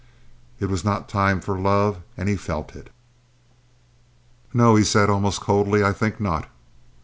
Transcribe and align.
It 0.59 0.65
was 0.65 0.83
not 0.83 1.07
time 1.07 1.41
for 1.41 1.59
love, 1.59 2.01
and 2.17 2.27
he 2.27 2.35
felt 2.35 2.75
it. 2.75 2.89
"No," 4.51 4.73
he 4.75 4.83
said, 4.83 5.11
almost 5.11 5.41
coldly, 5.41 5.83
"I 5.83 5.93
think 5.93 6.19
not." 6.19 6.49